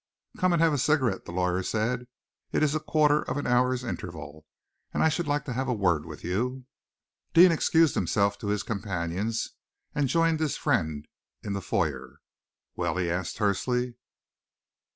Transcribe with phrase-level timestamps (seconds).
[0.35, 2.07] "Come and have a cigarette," the lawyer said.
[2.51, 4.47] "It is a quarter of an hour's interval,
[4.91, 6.65] and I should like to have a word with you."
[7.35, 9.51] Deane excused himself to his companions,
[9.93, 11.07] and joined his friend
[11.43, 12.17] in the foyer.
[12.75, 13.93] "Well?" he asked tersely.